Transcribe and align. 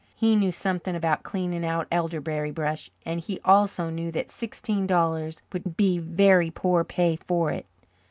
He 0.15 0.35
knew 0.35 0.51
something 0.51 0.95
about 0.95 1.21
cleaning 1.21 1.63
out 1.63 1.87
elderberry 1.91 2.49
brush, 2.49 2.89
and 3.05 3.19
he 3.19 3.39
also 3.45 3.91
knew 3.91 4.09
that 4.13 4.31
sixteen 4.31 4.87
dollars 4.87 5.43
would 5.53 5.77
be 5.77 5.99
very 5.99 6.49
poor 6.49 6.83
pay 6.83 7.15
for 7.15 7.51
it. 7.51 7.67